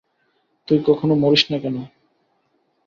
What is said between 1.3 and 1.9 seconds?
না কেন?